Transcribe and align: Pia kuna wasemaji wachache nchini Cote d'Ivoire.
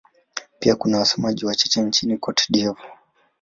Pia 0.59 0.75
kuna 0.75 0.97
wasemaji 0.97 1.45
wachache 1.45 1.81
nchini 1.81 2.17
Cote 2.17 2.45
d'Ivoire. 2.49 2.81